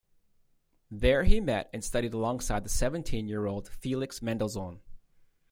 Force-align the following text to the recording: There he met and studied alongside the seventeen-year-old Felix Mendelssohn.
There 0.89 1.25
he 1.25 1.39
met 1.39 1.69
and 1.71 1.83
studied 1.83 2.15
alongside 2.15 2.65
the 2.65 2.69
seventeen-year-old 2.69 3.69
Felix 3.69 4.19
Mendelssohn. 4.19 4.81